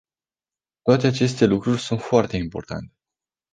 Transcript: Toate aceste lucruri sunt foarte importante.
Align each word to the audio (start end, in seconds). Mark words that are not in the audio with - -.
Toate 0.81 1.07
aceste 1.07 1.45
lucruri 1.45 1.79
sunt 1.81 2.01
foarte 2.01 2.37
importante. 2.37 2.95